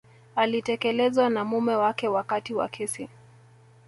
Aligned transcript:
alitelekezwa 0.35 1.29
na 1.29 1.45
mume 1.45 1.75
wake 1.75 2.07
wakati 2.07 2.53
wa 2.53 2.67
kesi 2.67 3.07